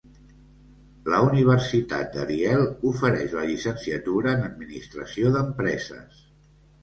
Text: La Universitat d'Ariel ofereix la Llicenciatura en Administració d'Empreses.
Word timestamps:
La 1.13 1.17
Universitat 1.25 2.07
d'Ariel 2.15 2.63
ofereix 2.93 3.35
la 3.39 3.45
Llicenciatura 3.51 4.33
en 4.37 4.43
Administració 4.49 5.35
d'Empreses. 5.37 6.25